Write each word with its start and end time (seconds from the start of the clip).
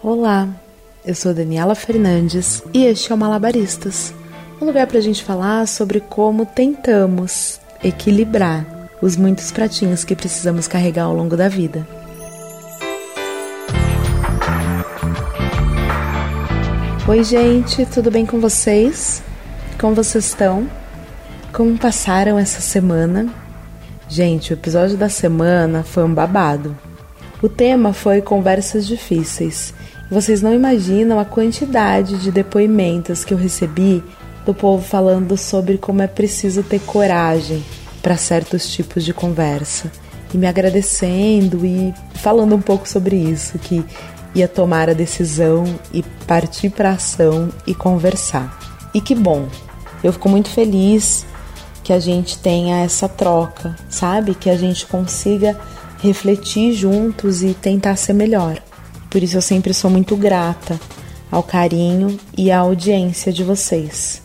Olá, 0.00 0.48
eu 1.04 1.12
sou 1.12 1.34
Daniela 1.34 1.74
Fernandes 1.74 2.62
e 2.72 2.84
este 2.84 3.10
é 3.10 3.14
o 3.14 3.18
Malabaristas 3.18 4.14
um 4.60 4.64
lugar 4.64 4.86
para 4.86 4.98
a 4.98 5.00
gente 5.00 5.24
falar 5.24 5.66
sobre 5.66 5.98
como 5.98 6.46
tentamos 6.46 7.60
equilibrar 7.82 8.88
os 9.02 9.16
muitos 9.16 9.50
pratinhos 9.50 10.04
que 10.04 10.14
precisamos 10.14 10.68
carregar 10.68 11.04
ao 11.04 11.14
longo 11.14 11.36
da 11.36 11.48
vida. 11.48 11.86
Oi, 17.08 17.24
gente, 17.24 17.84
tudo 17.86 18.10
bem 18.10 18.24
com 18.24 18.40
vocês? 18.40 19.20
Como 19.80 19.96
vocês 19.96 20.26
estão? 20.26 20.68
Como 21.52 21.76
passaram 21.76 22.38
essa 22.38 22.60
semana? 22.60 23.32
Gente, 24.08 24.52
o 24.52 24.54
episódio 24.54 24.96
da 24.96 25.08
semana 25.08 25.82
foi 25.82 26.04
um 26.04 26.14
babado. 26.14 26.76
O 27.42 27.48
tema 27.48 27.92
foi 27.92 28.20
conversas 28.20 28.86
difíceis 28.86 29.74
vocês 30.10 30.40
não 30.40 30.54
imaginam 30.54 31.18
a 31.18 31.24
quantidade 31.24 32.18
de 32.18 32.32
depoimentos 32.32 33.24
que 33.24 33.34
eu 33.34 33.38
recebi 33.38 34.02
do 34.46 34.54
povo 34.54 34.82
falando 34.82 35.36
sobre 35.36 35.76
como 35.76 36.00
é 36.00 36.06
preciso 36.06 36.62
ter 36.62 36.80
coragem 36.80 37.62
para 38.00 38.16
certos 38.16 38.72
tipos 38.72 39.04
de 39.04 39.12
conversa 39.12 39.92
e 40.32 40.38
me 40.38 40.46
agradecendo 40.46 41.64
e 41.66 41.92
falando 42.14 42.54
um 42.54 42.60
pouco 42.60 42.88
sobre 42.88 43.16
isso, 43.16 43.58
que 43.58 43.84
ia 44.34 44.48
tomar 44.48 44.88
a 44.88 44.94
decisão 44.94 45.64
e 45.92 46.02
partir 46.26 46.70
para 46.70 46.92
ação 46.92 47.50
e 47.66 47.74
conversar. 47.74 48.58
E 48.94 49.02
que 49.02 49.14
bom. 49.14 49.46
Eu 50.02 50.12
fico 50.12 50.28
muito 50.28 50.48
feliz 50.48 51.26
que 51.84 51.92
a 51.92 51.98
gente 51.98 52.38
tenha 52.38 52.82
essa 52.82 53.08
troca, 53.08 53.76
sabe? 53.90 54.34
Que 54.34 54.48
a 54.48 54.56
gente 54.56 54.86
consiga 54.86 55.58
refletir 55.98 56.72
juntos 56.72 57.42
e 57.42 57.54
tentar 57.54 57.96
ser 57.96 58.12
melhor. 58.12 58.62
Por 59.10 59.22
isso 59.22 59.36
eu 59.36 59.42
sempre 59.42 59.72
sou 59.74 59.90
muito 59.90 60.16
grata 60.16 60.80
ao 61.30 61.42
carinho 61.42 62.18
e 62.36 62.50
à 62.50 62.60
audiência 62.60 63.32
de 63.32 63.42
vocês. 63.42 64.22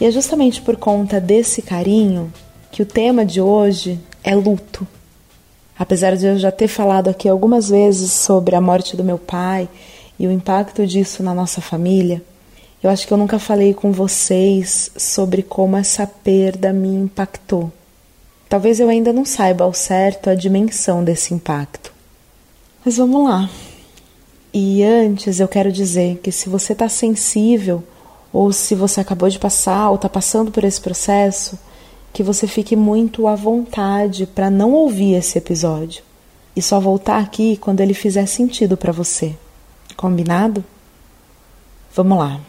E 0.00 0.04
é 0.04 0.10
justamente 0.10 0.62
por 0.62 0.76
conta 0.76 1.20
desse 1.20 1.62
carinho 1.62 2.32
que 2.70 2.82
o 2.82 2.86
tema 2.86 3.24
de 3.24 3.40
hoje 3.40 3.98
é 4.22 4.34
luto. 4.34 4.86
Apesar 5.78 6.16
de 6.16 6.26
eu 6.26 6.38
já 6.38 6.50
ter 6.50 6.68
falado 6.68 7.08
aqui 7.08 7.28
algumas 7.28 7.68
vezes 7.68 8.12
sobre 8.12 8.54
a 8.54 8.60
morte 8.60 8.96
do 8.96 9.04
meu 9.04 9.18
pai 9.18 9.68
e 10.18 10.26
o 10.26 10.32
impacto 10.32 10.86
disso 10.86 11.22
na 11.22 11.34
nossa 11.34 11.60
família, 11.60 12.22
eu 12.82 12.90
acho 12.90 13.06
que 13.06 13.12
eu 13.12 13.18
nunca 13.18 13.38
falei 13.38 13.74
com 13.74 13.90
vocês 13.90 14.90
sobre 14.96 15.42
como 15.42 15.76
essa 15.76 16.06
perda 16.06 16.72
me 16.72 16.88
impactou. 16.88 17.72
Talvez 18.48 18.80
eu 18.80 18.88
ainda 18.88 19.12
não 19.12 19.24
saiba 19.24 19.64
ao 19.64 19.74
certo 19.74 20.30
a 20.30 20.34
dimensão 20.34 21.04
desse 21.04 21.34
impacto. 21.34 21.92
Mas 22.84 22.96
vamos 22.96 23.28
lá. 23.28 23.50
E 24.52 24.82
antes 24.82 25.40
eu 25.40 25.48
quero 25.48 25.70
dizer 25.70 26.18
que 26.22 26.32
se 26.32 26.48
você 26.48 26.72
está 26.72 26.88
sensível, 26.88 27.84
ou 28.32 28.52
se 28.52 28.74
você 28.74 29.00
acabou 29.00 29.28
de 29.28 29.38
passar 29.38 29.88
ou 29.88 29.96
está 29.96 30.08
passando 30.08 30.50
por 30.50 30.64
esse 30.64 30.80
processo, 30.80 31.58
que 32.12 32.22
você 32.22 32.46
fique 32.46 32.76
muito 32.76 33.26
à 33.26 33.34
vontade 33.34 34.26
para 34.26 34.50
não 34.50 34.72
ouvir 34.72 35.14
esse 35.14 35.38
episódio 35.38 36.02
e 36.54 36.62
só 36.62 36.80
voltar 36.80 37.18
aqui 37.18 37.56
quando 37.56 37.80
ele 37.80 37.94
fizer 37.94 38.26
sentido 38.26 38.76
para 38.76 38.92
você. 38.92 39.34
Combinado? 39.96 40.64
Vamos 41.94 42.18
lá. 42.18 42.40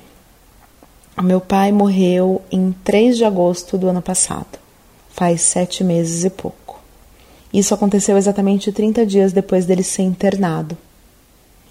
O 1.18 1.22
meu 1.24 1.42
pai 1.42 1.72
morreu 1.72 2.42
em 2.52 2.72
3 2.84 3.18
de 3.18 3.26
agosto 3.26 3.78
do 3.78 3.88
ano 3.88 4.02
passado, 4.02 4.59
faz 5.20 5.42
sete 5.42 5.84
meses 5.84 6.24
e 6.24 6.30
pouco. 6.30 6.80
Isso 7.54 7.74
aconteceu 7.74 8.18
exatamente 8.18 8.72
30 8.72 9.06
dias 9.06 9.34
depois 9.34 9.66
dele 9.66 9.84
ser 9.84 10.04
internado. 10.04 10.78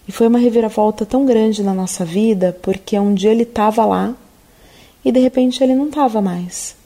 E 0.07 0.13
foi 0.13 0.27
uma 0.27 0.39
reviravolta 0.39 1.07
tão 1.07 1.25
grande 1.25 1.63
na 1.63 1.73
nossa 1.73 2.05
vida, 2.05 2.55
porque 2.61 2.99
um 2.99 3.15
dia 3.15 3.31
ele 3.31 3.45
estava 3.45 3.87
lá 3.87 4.15
e 5.03 5.11
de 5.11 5.19
repente 5.19 5.65
ele 5.65 5.75
não 5.75 5.89
estava 5.89 6.21
mais. 6.21 6.77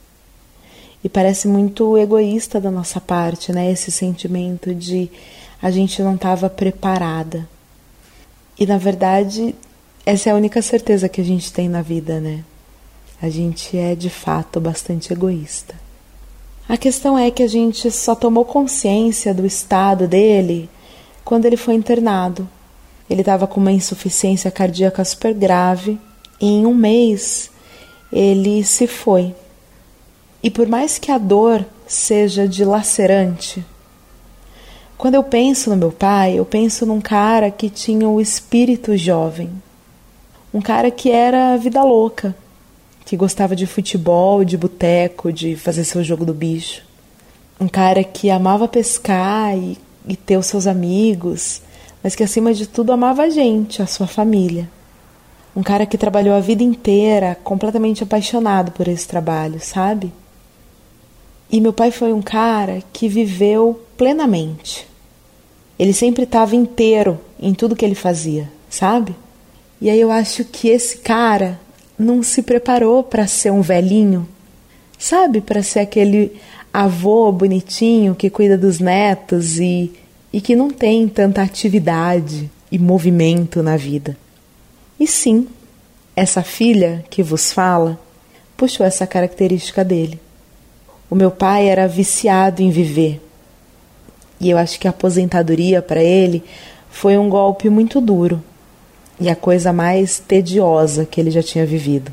E 1.02 1.08
parece 1.08 1.48
muito 1.48 1.98
egoísta 1.98 2.60
da 2.60 2.70
nossa 2.70 3.00
parte, 3.00 3.52
né? 3.52 3.68
Esse 3.68 3.90
sentimento 3.90 4.72
de 4.72 5.10
a 5.60 5.68
gente 5.68 6.00
não 6.00 6.14
estava 6.14 6.48
preparada. 6.48 7.48
E 8.56 8.64
na 8.64 8.78
verdade, 8.78 9.52
essa 10.06 10.28
é 10.28 10.32
a 10.32 10.36
única 10.36 10.62
certeza 10.62 11.08
que 11.08 11.20
a 11.20 11.24
gente 11.24 11.52
tem 11.52 11.68
na 11.68 11.82
vida, 11.82 12.20
né? 12.20 12.44
A 13.20 13.28
gente 13.28 13.76
é 13.76 13.96
de 13.96 14.10
fato 14.10 14.60
bastante 14.60 15.12
egoísta. 15.12 15.81
A 16.68 16.76
questão 16.76 17.18
é 17.18 17.30
que 17.30 17.42
a 17.42 17.48
gente 17.48 17.90
só 17.90 18.14
tomou 18.14 18.44
consciência 18.44 19.34
do 19.34 19.44
estado 19.44 20.06
dele 20.06 20.70
quando 21.24 21.44
ele 21.44 21.56
foi 21.56 21.74
internado. 21.74 22.48
Ele 23.10 23.20
estava 23.20 23.46
com 23.46 23.60
uma 23.60 23.72
insuficiência 23.72 24.50
cardíaca 24.50 25.04
super 25.04 25.34
grave 25.34 25.98
e 26.40 26.46
em 26.46 26.64
um 26.64 26.74
mês 26.74 27.50
ele 28.12 28.62
se 28.64 28.86
foi. 28.86 29.34
E 30.42 30.50
por 30.50 30.66
mais 30.66 30.98
que 30.98 31.10
a 31.10 31.18
dor 31.18 31.64
seja 31.86 32.48
dilacerante, 32.48 33.64
quando 34.96 35.14
eu 35.14 35.24
penso 35.24 35.68
no 35.68 35.76
meu 35.76 35.90
pai, 35.90 36.38
eu 36.38 36.44
penso 36.44 36.86
num 36.86 37.00
cara 37.00 37.50
que 37.50 37.68
tinha 37.68 38.08
o 38.08 38.20
espírito 38.20 38.96
jovem, 38.96 39.50
um 40.54 40.60
cara 40.60 40.90
que 40.90 41.10
era 41.10 41.56
vida 41.56 41.82
louca, 41.82 42.36
que 43.04 43.16
gostava 43.16 43.54
de 43.56 43.66
futebol, 43.66 44.44
de 44.44 44.56
boteco, 44.56 45.32
de 45.32 45.56
fazer 45.56 45.84
seu 45.84 46.02
jogo 46.02 46.24
do 46.24 46.34
bicho, 46.34 46.82
um 47.60 47.68
cara 47.68 48.02
que 48.02 48.30
amava 48.30 48.66
pescar 48.66 49.56
e, 49.56 49.78
e 50.06 50.16
ter 50.16 50.36
os 50.36 50.46
seus 50.46 50.66
amigos, 50.66 51.62
mas 52.02 52.14
que 52.14 52.22
acima 52.22 52.52
de 52.52 52.66
tudo 52.66 52.92
amava 52.92 53.22
a 53.22 53.30
gente, 53.30 53.80
a 53.80 53.86
sua 53.86 54.06
família. 54.06 54.68
Um 55.54 55.62
cara 55.62 55.84
que 55.84 55.98
trabalhou 55.98 56.34
a 56.34 56.40
vida 56.40 56.62
inteira 56.62 57.36
completamente 57.44 58.02
apaixonado 58.02 58.72
por 58.72 58.88
esse 58.88 59.06
trabalho, 59.06 59.60
sabe? 59.60 60.12
E 61.50 61.60
meu 61.60 61.72
pai 61.72 61.90
foi 61.90 62.12
um 62.12 62.22
cara 62.22 62.82
que 62.92 63.06
viveu 63.06 63.82
plenamente. 63.96 64.88
Ele 65.78 65.92
sempre 65.92 66.24
estava 66.24 66.56
inteiro 66.56 67.20
em 67.38 67.52
tudo 67.52 67.76
que 67.76 67.84
ele 67.84 67.94
fazia, 67.94 68.50
sabe? 68.70 69.14
E 69.80 69.90
aí 69.90 70.00
eu 70.00 70.10
acho 70.10 70.44
que 70.44 70.68
esse 70.68 70.98
cara 70.98 71.60
não 72.02 72.22
se 72.22 72.42
preparou 72.42 73.02
para 73.02 73.26
ser 73.26 73.50
um 73.50 73.62
velhinho, 73.62 74.28
sabe? 74.98 75.40
Para 75.40 75.62
ser 75.62 75.80
aquele 75.80 76.32
avô 76.72 77.30
bonitinho 77.30 78.14
que 78.14 78.28
cuida 78.28 78.58
dos 78.58 78.78
netos 78.80 79.58
e 79.58 79.92
e 80.32 80.40
que 80.40 80.56
não 80.56 80.70
tem 80.70 81.06
tanta 81.06 81.42
atividade 81.42 82.50
e 82.70 82.78
movimento 82.78 83.62
na 83.62 83.76
vida. 83.76 84.16
E 84.98 85.06
sim, 85.06 85.46
essa 86.16 86.42
filha 86.42 87.04
que 87.10 87.22
vos 87.22 87.52
fala 87.52 88.00
puxou 88.56 88.86
essa 88.86 89.06
característica 89.06 89.84
dele. 89.84 90.18
O 91.10 91.14
meu 91.14 91.30
pai 91.30 91.68
era 91.68 91.86
viciado 91.86 92.62
em 92.62 92.70
viver. 92.70 93.20
E 94.40 94.48
eu 94.48 94.56
acho 94.56 94.80
que 94.80 94.86
a 94.86 94.90
aposentadoria 94.90 95.82
para 95.82 96.02
ele 96.02 96.42
foi 96.90 97.18
um 97.18 97.28
golpe 97.28 97.68
muito 97.68 98.00
duro 98.00 98.42
e 99.22 99.30
a 99.30 99.36
coisa 99.36 99.72
mais 99.72 100.18
tediosa 100.18 101.06
que 101.06 101.20
ele 101.20 101.30
já 101.30 101.42
tinha 101.42 101.64
vivido. 101.64 102.10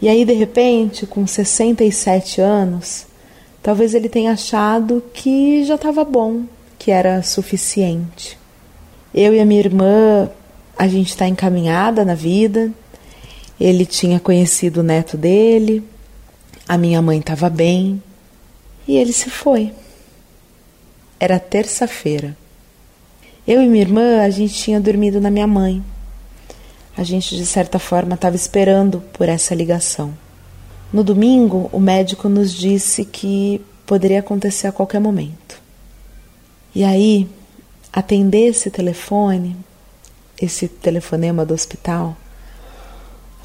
E 0.00 0.08
aí, 0.08 0.24
de 0.24 0.32
repente, 0.32 1.06
com 1.06 1.26
67 1.26 2.40
anos, 2.40 3.06
talvez 3.62 3.92
ele 3.94 4.08
tenha 4.08 4.32
achado 4.32 5.02
que 5.12 5.64
já 5.64 5.74
estava 5.74 6.04
bom, 6.04 6.44
que 6.78 6.90
era 6.90 7.22
suficiente. 7.22 8.38
Eu 9.14 9.34
e 9.34 9.40
a 9.40 9.44
minha 9.44 9.60
irmã, 9.60 10.30
a 10.78 10.88
gente 10.88 11.08
está 11.08 11.28
encaminhada 11.28 12.06
na 12.06 12.14
vida. 12.14 12.72
Ele 13.60 13.84
tinha 13.84 14.18
conhecido 14.18 14.80
o 14.80 14.84
neto 14.84 15.16
dele, 15.16 15.82
a 16.66 16.78
minha 16.78 17.02
mãe 17.02 17.18
estava 17.18 17.50
bem 17.50 18.02
e 18.86 18.96
ele 18.96 19.12
se 19.12 19.28
foi. 19.28 19.72
Era 21.20 21.38
terça-feira. 21.38 22.34
Eu 23.46 23.60
e 23.60 23.66
minha 23.66 23.82
irmã, 23.82 24.22
a 24.22 24.30
gente 24.30 24.54
tinha 24.54 24.80
dormido 24.80 25.20
na 25.20 25.30
minha 25.30 25.46
mãe. 25.46 25.82
A 26.98 27.04
gente, 27.04 27.36
de 27.36 27.46
certa 27.46 27.78
forma, 27.78 28.16
estava 28.16 28.34
esperando 28.34 29.00
por 29.12 29.28
essa 29.28 29.54
ligação. 29.54 30.12
No 30.92 31.04
domingo, 31.04 31.70
o 31.72 31.78
médico 31.78 32.28
nos 32.28 32.52
disse 32.52 33.04
que 33.04 33.64
poderia 33.86 34.18
acontecer 34.18 34.66
a 34.66 34.72
qualquer 34.72 35.00
momento. 35.00 35.62
E 36.74 36.82
aí, 36.82 37.28
atender 37.92 38.48
esse 38.48 38.68
telefone, 38.68 39.56
esse 40.42 40.66
telefonema 40.66 41.46
do 41.46 41.54
hospital, 41.54 42.16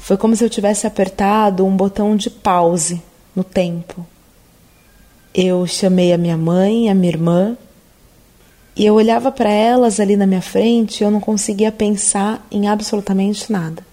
foi 0.00 0.16
como 0.16 0.34
se 0.34 0.44
eu 0.44 0.50
tivesse 0.50 0.84
apertado 0.84 1.64
um 1.64 1.76
botão 1.76 2.16
de 2.16 2.30
pause 2.30 3.00
no 3.36 3.44
tempo. 3.44 4.04
Eu 5.32 5.64
chamei 5.64 6.12
a 6.12 6.18
minha 6.18 6.36
mãe, 6.36 6.90
a 6.90 6.94
minha 6.94 7.12
irmã, 7.12 7.56
e 8.76 8.84
eu 8.84 8.94
olhava 8.94 9.30
para 9.30 9.50
elas 9.50 10.00
ali 10.00 10.16
na 10.16 10.26
minha 10.26 10.42
frente 10.42 11.00
e 11.00 11.04
eu 11.04 11.10
não 11.10 11.20
conseguia 11.20 11.70
pensar 11.70 12.44
em 12.50 12.66
absolutamente 12.66 13.50
nada. 13.50 13.86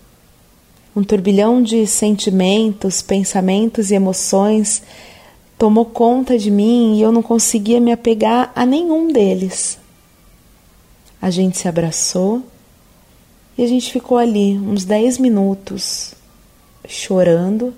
Um 0.95 1.03
turbilhão 1.03 1.61
de 1.61 1.85
sentimentos, 1.85 3.01
pensamentos 3.01 3.91
e 3.91 3.95
emoções 3.95 4.81
tomou 5.57 5.85
conta 5.85 6.37
de 6.37 6.49
mim 6.49 6.97
e 6.97 7.01
eu 7.01 7.11
não 7.11 7.21
conseguia 7.21 7.79
me 7.79 7.91
apegar 7.91 8.51
a 8.55 8.65
nenhum 8.65 9.11
deles. 9.11 9.77
A 11.21 11.29
gente 11.29 11.57
se 11.57 11.67
abraçou 11.67 12.43
E 13.57 13.63
a 13.63 13.67
gente 13.67 13.91
ficou 13.91 14.17
ali 14.17 14.57
uns 14.57 14.83
10 14.83 15.19
minutos 15.19 16.15
chorando 16.87 17.75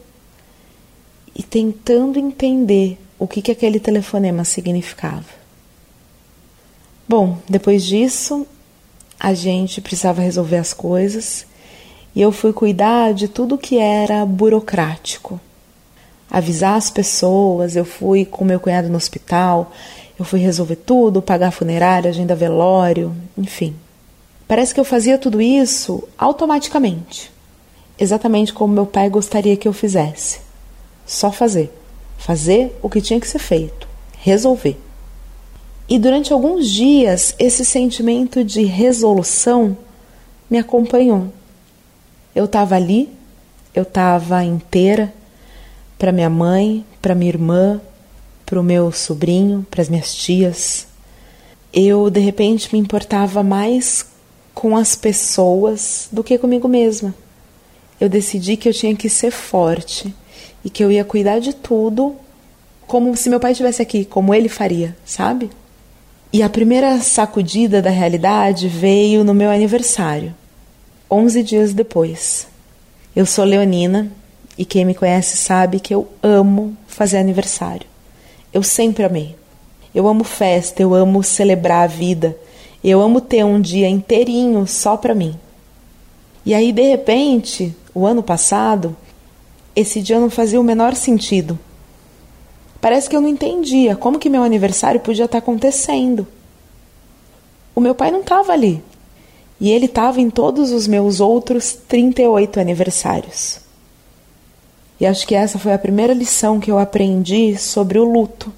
e 1.35 1.43
tentando 1.43 2.17
entender 2.17 2.97
o 3.19 3.27
que, 3.27 3.41
que 3.41 3.51
aquele 3.51 3.79
telefonema 3.79 4.45
significava. 4.45 5.42
Bom, 7.07 7.37
depois 7.49 7.83
disso, 7.83 8.47
a 9.19 9.33
gente 9.33 9.81
precisava 9.81 10.21
resolver 10.21 10.57
as 10.57 10.73
coisas 10.73 11.45
e 12.15 12.21
eu 12.21 12.31
fui 12.31 12.53
cuidar 12.53 13.13
de 13.13 13.27
tudo 13.27 13.57
que 13.57 13.77
era 13.77 14.25
burocrático. 14.25 15.39
Avisar 16.29 16.75
as 16.75 16.89
pessoas, 16.89 17.75
eu 17.75 17.85
fui 17.85 18.25
com 18.25 18.45
meu 18.45 18.59
cunhado 18.59 18.89
no 18.89 18.97
hospital, 18.97 19.71
eu 20.17 20.25
fui 20.25 20.39
resolver 20.39 20.77
tudo, 20.77 21.21
pagar 21.21 21.51
funerária, 21.51 22.09
agenda 22.09 22.35
velório, 22.35 23.15
enfim. 23.37 23.75
Parece 24.47 24.73
que 24.73 24.79
eu 24.79 24.85
fazia 24.85 25.17
tudo 25.17 25.41
isso 25.41 26.07
automaticamente, 26.17 27.31
exatamente 27.99 28.53
como 28.53 28.73
meu 28.73 28.85
pai 28.85 29.09
gostaria 29.09 29.57
que 29.57 29.67
eu 29.67 29.73
fizesse. 29.73 30.39
Só 31.05 31.31
fazer. 31.31 31.71
Fazer 32.17 32.77
o 32.81 32.89
que 32.89 33.01
tinha 33.01 33.19
que 33.19 33.27
ser 33.27 33.39
feito. 33.39 33.87
Resolver. 34.19 34.79
E 35.87 35.99
durante 35.99 36.31
alguns 36.31 36.69
dias, 36.69 37.35
esse 37.37 37.65
sentimento 37.65 38.43
de 38.43 38.63
resolução 38.63 39.77
me 40.49 40.57
acompanhou. 40.57 41.27
Eu 42.33 42.45
estava 42.45 42.75
ali, 42.75 43.09
eu 43.75 43.83
estava 43.83 44.43
inteira 44.43 45.13
para 45.97 46.11
minha 46.11 46.29
mãe, 46.29 46.85
para 47.01 47.15
minha 47.15 47.29
irmã, 47.29 47.81
para 48.45 48.59
o 48.59 48.63
meu 48.63 48.91
sobrinho, 48.91 49.65
para 49.69 49.81
as 49.81 49.89
minhas 49.89 50.13
tias. 50.13 50.87
Eu 51.73 52.09
de 52.09 52.19
repente 52.19 52.73
me 52.73 52.79
importava 52.79 53.43
mais 53.43 54.05
com 54.53 54.77
as 54.77 54.95
pessoas 54.95 56.07
do 56.11 56.23
que 56.23 56.37
comigo 56.37 56.67
mesma. 56.67 57.13
Eu 57.99 58.07
decidi 58.07 58.57
que 58.57 58.69
eu 58.69 58.73
tinha 58.73 58.95
que 58.95 59.09
ser 59.09 59.31
forte 59.31 60.13
e 60.63 60.69
que 60.69 60.83
eu 60.83 60.91
ia 60.91 61.03
cuidar 61.03 61.39
de 61.39 61.53
tudo 61.53 62.15
como 62.85 63.15
se 63.15 63.29
meu 63.29 63.39
pai 63.39 63.51
estivesse 63.51 63.81
aqui, 63.81 64.05
como 64.05 64.33
ele 64.33 64.49
faria, 64.49 64.95
sabe? 65.05 65.49
E 66.33 66.41
a 66.41 66.49
primeira 66.49 66.99
sacudida 66.99 67.79
da 67.79 67.91
realidade 67.91 68.67
veio 68.67 69.23
no 69.23 69.35
meu 69.35 69.51
aniversário, 69.51 70.33
11 71.09 71.43
dias 71.43 71.73
depois. 71.75 72.47
Eu 73.15 73.23
sou 73.23 73.45
leonina 73.45 74.11
e 74.57 74.65
quem 74.65 74.83
me 74.83 74.95
conhece 74.95 75.37
sabe 75.37 75.79
que 75.79 75.93
eu 75.93 76.07
amo 76.23 76.75
fazer 76.87 77.19
aniversário. 77.19 77.85
Eu 78.51 78.63
sempre 78.63 79.03
amei. 79.03 79.35
Eu 79.93 80.07
amo 80.07 80.23
festa, 80.23 80.81
eu 80.81 80.95
amo 80.95 81.21
celebrar 81.21 81.83
a 81.83 81.87
vida. 81.87 82.35
Eu 82.83 82.99
amo 82.99 83.21
ter 83.21 83.45
um 83.45 83.61
dia 83.61 83.87
inteirinho 83.87 84.65
só 84.65 84.97
para 84.97 85.13
mim. 85.13 85.35
E 86.43 86.55
aí, 86.55 86.71
de 86.71 86.81
repente, 86.81 87.75
o 87.93 88.07
ano 88.07 88.23
passado, 88.23 88.97
esse 89.75 90.01
dia 90.01 90.19
não 90.19 90.31
fazia 90.31 90.59
o 90.59 90.63
menor 90.63 90.95
sentido. 90.95 91.59
Parece 92.83 93.09
que 93.09 93.15
eu 93.15 93.21
não 93.21 93.29
entendia 93.29 93.95
como 93.95 94.19
que 94.19 94.29
meu 94.29 94.43
aniversário 94.43 94.99
podia 94.99 95.23
estar 95.23 95.37
acontecendo. 95.37 96.27
O 97.73 97.79
meu 97.79 97.95
pai 97.95 98.11
não 98.11 98.19
estava 98.19 98.51
ali. 98.51 98.83
E 99.57 99.71
ele 99.71 99.85
estava 99.85 100.19
em 100.19 100.29
todos 100.29 100.73
os 100.73 100.85
meus 100.85 101.21
outros 101.21 101.71
38 101.87 102.59
aniversários. 102.59 103.61
E 104.99 105.05
acho 105.05 105.25
que 105.25 105.33
essa 105.33 105.57
foi 105.57 105.71
a 105.71 105.79
primeira 105.79 106.13
lição 106.13 106.59
que 106.59 106.69
eu 106.69 106.77
aprendi 106.77 107.57
sobre 107.57 107.97
o 107.99 108.03
luto. 108.03 108.51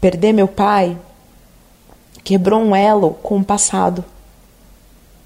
Perder 0.00 0.32
meu 0.32 0.46
pai 0.46 0.96
quebrou 2.22 2.60
um 2.60 2.76
elo 2.76 3.14
com 3.20 3.38
o 3.38 3.44
passado. 3.44 4.04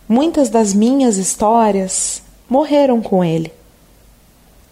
Muitas 0.08 0.48
das 0.48 0.72
minhas 0.72 1.18
histórias 1.18 2.22
morreram 2.48 3.02
com 3.02 3.22
ele. 3.22 3.52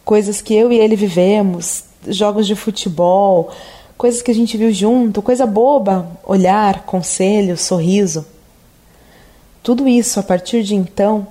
Coisas 0.06 0.40
que 0.40 0.54
eu 0.54 0.72
e 0.72 0.78
ele 0.78 0.96
vivemos, 0.96 1.84
jogos 2.08 2.46
de 2.46 2.54
futebol, 2.54 3.50
coisas 3.96 4.22
que 4.22 4.30
a 4.30 4.34
gente 4.34 4.56
viu 4.56 4.72
junto, 4.72 5.20
coisa 5.20 5.46
boba, 5.46 6.08
olhar, 6.24 6.84
conselho, 6.84 7.56
sorriso. 7.56 8.24
Tudo 9.62 9.88
isso 9.88 10.20
a 10.20 10.22
partir 10.22 10.62
de 10.62 10.74
então 10.74 11.26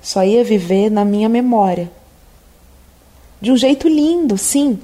só 0.00 0.24
ia 0.24 0.42
viver 0.42 0.90
na 0.90 1.04
minha 1.04 1.28
memória. 1.28 1.90
De 3.40 3.52
um 3.52 3.56
jeito 3.56 3.88
lindo, 3.88 4.36
sim, 4.38 4.78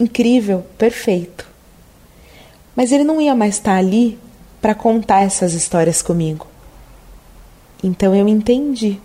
incrível, 0.00 0.64
perfeito. 0.76 1.46
Mas 2.74 2.90
ele 2.90 3.04
não 3.04 3.20
ia 3.20 3.34
mais 3.34 3.54
estar 3.54 3.76
ali 3.76 4.18
para 4.60 4.74
contar 4.74 5.22
essas 5.22 5.52
histórias 5.52 6.02
comigo. 6.02 6.46
Então 7.82 8.14
eu 8.14 8.26
entendi 8.26 8.98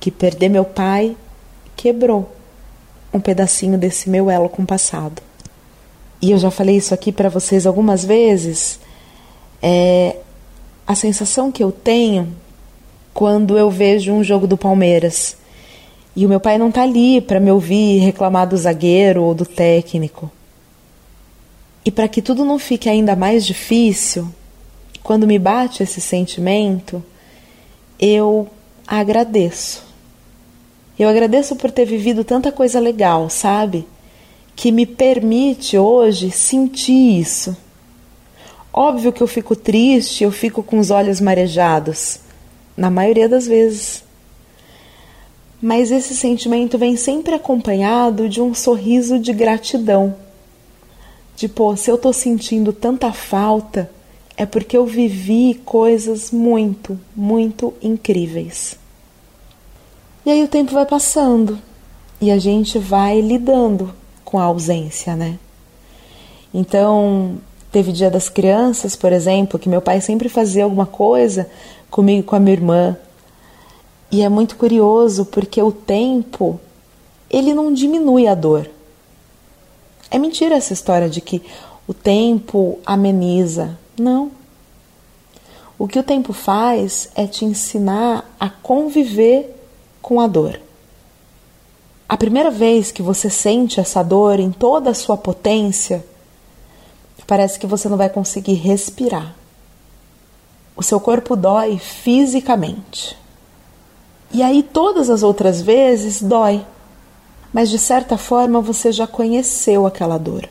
que 0.00 0.10
perder 0.10 0.48
meu 0.48 0.64
pai 0.64 1.16
quebrou 1.76 2.30
um 3.14 3.20
pedacinho 3.20 3.78
desse 3.78 4.10
meu 4.10 4.28
elo 4.28 4.48
com 4.48 4.62
o 4.62 4.66
passado. 4.66 5.22
E 6.20 6.32
eu 6.32 6.38
já 6.38 6.50
falei 6.50 6.76
isso 6.76 6.92
aqui 6.92 7.12
para 7.12 7.28
vocês 7.28 7.66
algumas 7.66 8.04
vezes. 8.04 8.80
É 9.62 10.16
a 10.86 10.94
sensação 10.94 11.50
que 11.50 11.62
eu 11.62 11.72
tenho 11.72 12.34
quando 13.14 13.56
eu 13.56 13.70
vejo 13.70 14.12
um 14.12 14.22
jogo 14.22 14.46
do 14.46 14.56
Palmeiras 14.56 15.36
e 16.16 16.24
o 16.24 16.28
meu 16.28 16.38
pai 16.38 16.58
não 16.58 16.70
tá 16.70 16.82
ali 16.82 17.20
para 17.20 17.40
me 17.40 17.50
ouvir 17.50 17.98
reclamar 17.98 18.48
do 18.48 18.56
zagueiro 18.56 19.22
ou 19.22 19.34
do 19.34 19.44
técnico. 19.44 20.30
E 21.84 21.90
para 21.90 22.08
que 22.08 22.22
tudo 22.22 22.44
não 22.44 22.58
fique 22.58 22.88
ainda 22.88 23.16
mais 23.16 23.44
difícil, 23.44 24.28
quando 25.02 25.26
me 25.26 25.38
bate 25.38 25.82
esse 25.82 26.00
sentimento, 26.00 27.02
eu 27.98 28.48
agradeço. 28.86 29.83
Eu 30.98 31.08
agradeço 31.08 31.56
por 31.56 31.70
ter 31.70 31.84
vivido 31.84 32.22
tanta 32.22 32.52
coisa 32.52 32.78
legal, 32.78 33.28
sabe? 33.28 33.86
Que 34.54 34.70
me 34.70 34.86
permite 34.86 35.76
hoje 35.76 36.30
sentir 36.30 37.18
isso. 37.20 37.56
Óbvio 38.72 39.12
que 39.12 39.22
eu 39.22 39.26
fico 39.26 39.56
triste, 39.56 40.22
eu 40.22 40.30
fico 40.30 40.62
com 40.62 40.78
os 40.78 40.90
olhos 40.90 41.20
marejados, 41.20 42.20
na 42.76 42.90
maioria 42.90 43.28
das 43.28 43.46
vezes. 43.46 44.04
Mas 45.60 45.90
esse 45.90 46.14
sentimento 46.14 46.78
vem 46.78 46.96
sempre 46.96 47.34
acompanhado 47.34 48.28
de 48.28 48.40
um 48.40 48.54
sorriso 48.54 49.18
de 49.18 49.32
gratidão. 49.32 50.14
De, 51.36 51.48
pô, 51.48 51.74
se 51.76 51.90
eu 51.90 51.98
tô 51.98 52.12
sentindo 52.12 52.72
tanta 52.72 53.12
falta, 53.12 53.90
é 54.36 54.46
porque 54.46 54.76
eu 54.76 54.86
vivi 54.86 55.60
coisas 55.64 56.30
muito, 56.30 56.98
muito 57.16 57.74
incríveis. 57.82 58.76
E 60.24 60.30
aí 60.30 60.42
o 60.42 60.48
tempo 60.48 60.72
vai 60.72 60.86
passando 60.86 61.58
e 62.20 62.30
a 62.30 62.38
gente 62.38 62.78
vai 62.78 63.20
lidando 63.20 63.92
com 64.24 64.38
a 64.38 64.44
ausência, 64.44 65.14
né? 65.14 65.38
Então, 66.52 67.38
teve 67.70 67.92
Dia 67.92 68.10
das 68.10 68.28
Crianças, 68.28 68.96
por 68.96 69.12
exemplo, 69.12 69.58
que 69.58 69.68
meu 69.68 69.82
pai 69.82 70.00
sempre 70.00 70.28
fazia 70.28 70.64
alguma 70.64 70.86
coisa 70.86 71.50
comigo 71.90 72.26
com 72.26 72.36
a 72.36 72.40
minha 72.40 72.54
irmã. 72.54 72.96
E 74.10 74.22
é 74.22 74.28
muito 74.28 74.56
curioso 74.56 75.26
porque 75.26 75.60
o 75.60 75.72
tempo, 75.72 76.58
ele 77.28 77.52
não 77.52 77.72
diminui 77.72 78.26
a 78.26 78.34
dor. 78.34 78.70
É 80.10 80.18
mentira 80.18 80.54
essa 80.54 80.72
história 80.72 81.08
de 81.08 81.20
que 81.20 81.42
o 81.86 81.92
tempo 81.92 82.78
ameniza. 82.86 83.76
Não. 83.98 84.30
O 85.78 85.86
que 85.88 85.98
o 85.98 86.02
tempo 86.02 86.32
faz 86.32 87.10
é 87.14 87.26
te 87.26 87.44
ensinar 87.44 88.24
a 88.38 88.48
conviver 88.48 89.63
com 90.04 90.20
a 90.20 90.26
dor. 90.26 90.60
A 92.06 92.14
primeira 92.14 92.50
vez 92.50 92.92
que 92.92 93.00
você 93.00 93.30
sente 93.30 93.80
essa 93.80 94.02
dor 94.02 94.38
em 94.38 94.52
toda 94.52 94.90
a 94.90 94.94
sua 94.94 95.16
potência, 95.16 96.04
parece 97.26 97.58
que 97.58 97.66
você 97.66 97.88
não 97.88 97.96
vai 97.96 98.10
conseguir 98.10 98.52
respirar. 98.52 99.34
O 100.76 100.82
seu 100.82 101.00
corpo 101.00 101.34
dói 101.34 101.78
fisicamente. 101.78 103.16
E 104.30 104.42
aí, 104.42 104.62
todas 104.62 105.08
as 105.08 105.22
outras 105.22 105.62
vezes, 105.62 106.20
dói. 106.20 106.62
Mas 107.50 107.70
de 107.70 107.78
certa 107.78 108.18
forma 108.18 108.60
você 108.60 108.92
já 108.92 109.06
conheceu 109.06 109.86
aquela 109.86 110.18
dor. 110.18 110.46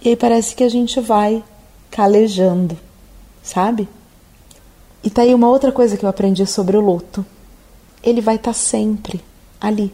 E 0.00 0.10
aí 0.10 0.16
parece 0.16 0.54
que 0.54 0.62
a 0.62 0.68
gente 0.68 1.00
vai 1.00 1.42
calejando, 1.90 2.78
sabe? 3.42 3.88
E 5.02 5.10
tá 5.10 5.22
aí 5.22 5.34
uma 5.34 5.48
outra 5.48 5.72
coisa 5.72 5.96
que 5.96 6.04
eu 6.04 6.08
aprendi 6.08 6.46
sobre 6.46 6.76
o 6.76 6.80
luto 6.80 7.26
ele 8.04 8.20
vai 8.20 8.36
estar 8.36 8.50
tá 8.50 8.54
sempre 8.54 9.20
ali. 9.60 9.92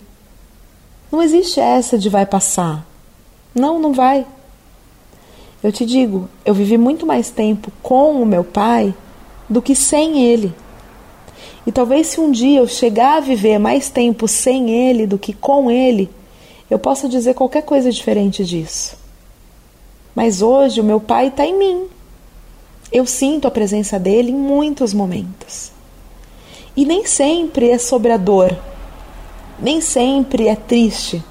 Não 1.10 1.22
existe 1.22 1.60
essa 1.60 1.96
de 1.96 2.08
vai 2.08 2.26
passar. 2.26 2.86
Não, 3.54 3.78
não 3.78 3.92
vai. 3.92 4.26
Eu 5.62 5.70
te 5.70 5.84
digo, 5.84 6.28
eu 6.44 6.54
vivi 6.54 6.76
muito 6.76 7.06
mais 7.06 7.30
tempo 7.30 7.70
com 7.82 8.20
o 8.20 8.26
meu 8.26 8.42
pai 8.42 8.94
do 9.48 9.62
que 9.62 9.74
sem 9.74 10.24
ele. 10.24 10.54
E 11.66 11.72
talvez 11.72 12.08
se 12.08 12.20
um 12.20 12.30
dia 12.30 12.60
eu 12.60 12.66
chegar 12.66 13.18
a 13.18 13.20
viver 13.20 13.58
mais 13.58 13.90
tempo 13.90 14.26
sem 14.26 14.70
ele 14.70 15.06
do 15.06 15.18
que 15.18 15.32
com 15.32 15.70
ele, 15.70 16.08
eu 16.70 16.78
possa 16.78 17.08
dizer 17.08 17.34
qualquer 17.34 17.62
coisa 17.62 17.92
diferente 17.92 18.44
disso. 18.44 18.96
Mas 20.14 20.40
hoje 20.40 20.80
o 20.80 20.84
meu 20.84 21.00
pai 21.00 21.28
está 21.28 21.44
em 21.44 21.58
mim. 21.58 21.86
Eu 22.90 23.06
sinto 23.06 23.46
a 23.46 23.50
presença 23.50 23.98
dele 23.98 24.30
em 24.30 24.36
muitos 24.36 24.94
momentos. 24.94 25.70
E 26.80 26.86
nem 26.86 27.04
sempre 27.04 27.68
é 27.68 27.76
sobre 27.76 28.10
a 28.10 28.16
dor, 28.16 28.56
nem 29.58 29.82
sempre 29.82 30.48
é 30.48 30.56
triste. 30.56 31.22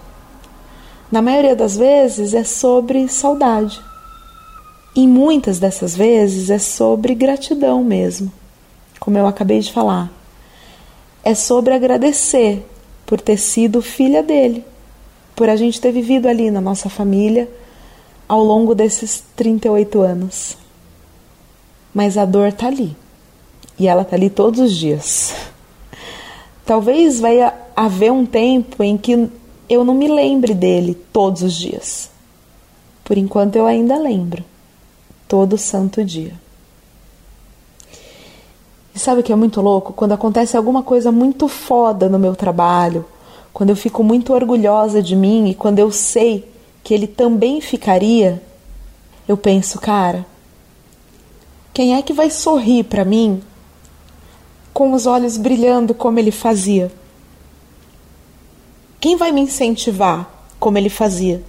Na 1.12 1.24
maioria 1.24 1.56
das 1.56 1.76
vezes 1.76 2.36
é 2.36 2.44
sobre 2.44 3.08
saudade. 3.08 3.82
E 4.96 5.08
muitas 5.08 5.58
dessas 5.58 5.96
vezes 5.96 6.52
é 6.52 6.60
sobre 6.60 7.16
gratidão 7.16 7.84
mesmo, 7.84 8.32
como 9.00 9.18
eu 9.18 9.26
acabei 9.26 9.60
de 9.60 9.74
falar. 9.74 10.12
É 11.24 11.34
sobre 11.34 11.74
agradecer 11.74 12.64
por 13.04 13.20
ter 13.20 13.38
sido 13.38 13.82
filha 13.82 14.22
dele, 14.22 14.64
por 15.36 15.50
a 15.50 15.56
gente 15.56 15.82
ter 15.82 15.92
vivido 15.92 16.28
ali 16.28 16.52
na 16.52 16.62
nossa 16.62 16.92
família 16.92 17.50
ao 18.28 18.44
longo 18.44 18.76
desses 18.76 19.24
38 19.36 20.00
anos. 20.00 20.56
Mas 21.92 22.20
a 22.20 22.26
dor 22.26 22.54
tá 22.54 22.68
ali. 22.68 22.96
E 23.80 23.88
ela 23.88 24.04
tá 24.04 24.16
ali 24.16 24.30
todos 24.30 24.60
os 24.60 24.76
dias. 24.76 25.34
Talvez 26.66 27.20
vai 27.20 27.40
haver 27.76 28.12
um 28.12 28.26
tempo 28.26 28.84
em 28.84 28.98
que 28.98 29.30
eu 29.70 29.84
não 29.84 29.94
me 29.94 30.08
lembre 30.08 30.54
dele 30.54 30.96
todos 31.14 31.42
os 31.42 31.54
dias. 31.54 32.10
Por 33.04 33.18
enquanto 33.18 33.56
eu 33.56 33.66
ainda 33.66 33.98
lembro, 33.98 34.44
todo 35.28 35.58
santo 35.58 36.04
dia. 36.04 36.34
E 38.94 39.00
sabe 39.00 39.22
o 39.22 39.24
que 39.24 39.32
é 39.32 39.36
muito 39.36 39.62
louco? 39.62 39.94
Quando 39.94 40.12
acontece 40.12 40.58
alguma 40.58 40.84
coisa 40.84 41.12
muito 41.12 41.48
foda 41.48 42.10
no 42.10 42.20
meu 42.20 42.36
trabalho, 42.36 43.06
quando 43.54 43.70
eu 43.70 43.76
fico 43.76 44.04
muito 44.04 44.34
orgulhosa 44.34 45.02
de 45.02 45.16
mim 45.16 45.50
e 45.50 45.56
quando 45.56 45.80
eu 45.80 45.92
sei 45.92 46.48
que 46.84 46.94
ele 46.94 47.08
também 47.08 47.62
ficaria, 47.62 48.42
eu 49.28 49.38
penso, 49.38 49.80
cara, 49.80 50.26
quem 51.74 51.96
é 51.96 52.02
que 52.02 52.14
vai 52.14 52.30
sorrir 52.30 52.84
para 52.84 53.06
mim 53.06 53.42
com 54.74 54.94
os 54.94 55.06
olhos 55.06 55.38
brilhando 55.38 55.94
como 55.94 56.20
ele 56.20 56.32
fazia? 56.32 56.92
Quem 59.00 59.16
vai 59.16 59.32
me 59.32 59.42
incentivar 59.42 60.30
como 60.60 60.78
ele 60.78 60.90
fazia? 60.90 61.44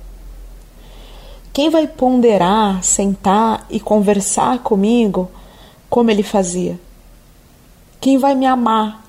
Quem 1.53 1.69
vai 1.69 1.87
ponderar, 1.89 2.83
sentar 2.83 3.67
e 3.69 3.81
conversar 3.81 4.61
comigo 4.61 5.29
como 5.89 6.11
ele 6.11 6.23
fazia? 6.23 6.79
Quem 8.00 8.19
vai 8.19 8.35
me 8.35 8.47
amar 8.47 9.05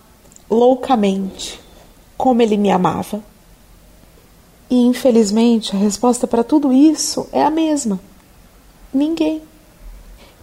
loucamente 0.49 1.59
como 2.17 2.41
ele 2.41 2.57
me 2.57 2.71
amava? 2.71 3.23
E 4.69 4.75
infelizmente 4.75 5.75
a 5.75 5.79
resposta 5.79 6.25
para 6.25 6.43
tudo 6.43 6.73
isso 6.73 7.27
é 7.31 7.43
a 7.43 7.49
mesma: 7.51 7.99
ninguém. 8.93 9.41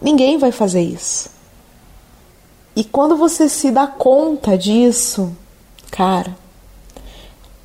Ninguém 0.00 0.38
vai 0.38 0.52
fazer 0.52 0.82
isso. 0.82 1.38
E 2.78 2.85
quando 2.85 3.16
você 3.16 3.49
se 3.49 3.73
dá 3.73 3.88
conta 3.88 4.56
disso, 4.56 5.37
cara, 5.90 6.37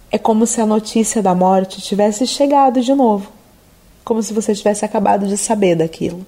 é 0.10 0.17
como 0.17 0.48
se 0.48 0.60
a 0.60 0.65
notícia 0.65 1.22
da 1.22 1.36
morte 1.36 1.79
tivesse 1.84 2.25
chegado 2.25 2.82
de 2.82 2.96
novo. 2.96 3.32
Como 4.03 4.24
se 4.24 4.34
você 4.34 4.55
tivesse 4.55 4.84
acabado 4.84 5.27
de 5.27 5.38
saber 5.38 5.75
daquilo. 5.75 6.25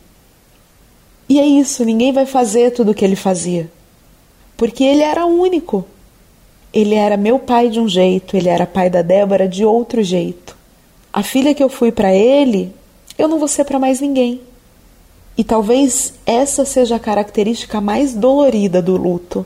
E 1.28 1.40
é 1.40 1.46
isso, 1.48 1.84
ninguém 1.84 2.14
vai 2.14 2.28
fazer 2.28 2.74
tudo 2.74 2.92
o 2.92 2.94
que 2.94 3.04
ele 3.04 3.16
fazia. 3.16 3.72
Porque 4.56 4.84
ele 4.84 5.02
era 5.02 5.26
único. 5.26 5.84
Ele 6.72 6.94
era 6.94 7.18
meu 7.18 7.40
pai 7.40 7.70
de 7.70 7.80
um 7.80 7.90
jeito, 7.90 8.38
ele 8.38 8.50
era 8.50 8.68
pai 8.68 8.88
da 8.88 9.02
Débora 9.02 9.48
de 9.48 9.66
outro 9.66 10.04
jeito. 10.04 10.56
A 11.12 11.24
filha 11.24 11.56
que 11.56 11.64
eu 11.64 11.70
fui 11.70 11.92
para 11.92 12.14
ele, 12.14 12.72
eu 13.18 13.28
não 13.28 13.40
vou 13.40 13.48
ser 13.48 13.64
para 13.64 13.80
mais 13.80 14.00
ninguém. 14.00 14.42
E 15.38 15.44
talvez 15.44 16.14
essa 16.26 16.64
seja 16.64 16.96
a 16.96 17.00
característica 17.00 17.82
mais 17.82 18.14
dolorida 18.14 18.82
do 18.82 18.96
luto, 18.96 19.46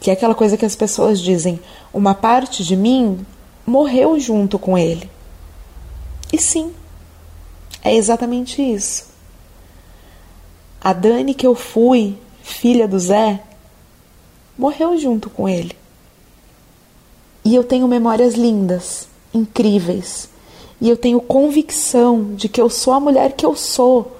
que 0.00 0.10
é 0.10 0.12
aquela 0.12 0.34
coisa 0.34 0.56
que 0.56 0.64
as 0.64 0.76
pessoas 0.76 1.20
dizem: 1.20 1.58
uma 1.92 2.14
parte 2.14 2.64
de 2.64 2.76
mim 2.76 3.26
morreu 3.66 4.18
junto 4.18 4.58
com 4.58 4.78
ele. 4.78 5.10
E 6.32 6.38
sim, 6.38 6.72
é 7.82 7.94
exatamente 7.94 8.62
isso. 8.62 9.06
A 10.80 10.92
Dani 10.92 11.34
que 11.34 11.46
eu 11.46 11.54
fui, 11.54 12.16
filha 12.42 12.86
do 12.86 12.98
Zé, 12.98 13.42
morreu 14.56 14.96
junto 14.96 15.28
com 15.28 15.48
ele. 15.48 15.76
E 17.44 17.54
eu 17.54 17.64
tenho 17.64 17.88
memórias 17.88 18.34
lindas, 18.34 19.08
incríveis. 19.34 20.28
E 20.80 20.88
eu 20.88 20.96
tenho 20.96 21.20
convicção 21.20 22.34
de 22.34 22.48
que 22.48 22.60
eu 22.60 22.70
sou 22.70 22.92
a 22.92 23.00
mulher 23.00 23.32
que 23.32 23.44
eu 23.44 23.56
sou 23.56 24.17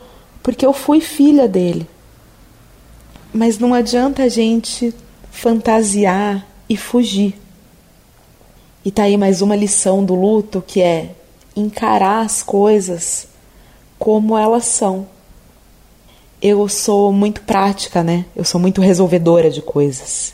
porque 0.49 0.65
eu 0.65 0.73
fui 0.73 0.99
filha 0.99 1.47
dele. 1.47 1.87
Mas 3.35 3.59
não 3.59 3.75
adianta 3.75 4.23
a 4.23 4.29
gente 4.31 4.95
fantasiar 5.31 6.47
e 6.67 6.75
fugir. 6.75 7.39
E 8.83 8.91
tá 8.91 9.03
aí 9.03 9.19
mais 9.19 9.43
uma 9.43 9.55
lição 9.55 10.03
do 10.03 10.15
luto 10.15 10.65
que 10.67 10.81
é 10.81 11.11
encarar 11.55 12.25
as 12.25 12.43
coisas 12.43 13.29
como 13.99 14.39
elas 14.39 14.65
são. 14.65 15.07
Eu 16.41 16.67
sou 16.67 17.13
muito 17.13 17.43
prática, 17.43 18.03
né? 18.03 18.25
Eu 18.35 18.43
sou 18.43 18.59
muito 18.59 18.81
resolvedora 18.81 19.51
de 19.51 19.61
coisas. 19.61 20.33